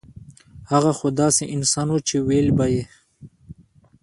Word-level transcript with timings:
هغه 0.71 0.91
خو 0.97 1.07
داسې 1.21 1.43
انسان 1.55 1.87
وو 1.91 2.05
چې 2.07 2.15
وييل 2.27 2.49
به 2.57 2.65
يې 2.73 2.83